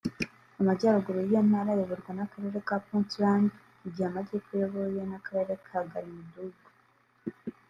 Amajyaruguru 0.59 1.19
y’iyo 1.21 1.41
ntara 1.49 1.69
ayoborwa 1.73 2.11
n’akarere 2.15 2.59
ka 2.67 2.75
Puntland 2.85 3.49
mu 3.81 3.87
gihe 3.93 4.07
amajepfo 4.09 4.51
ayobowe 4.53 5.01
n’akarere 5.09 5.53
ka 5.67 5.79
Galmudug 5.89 6.55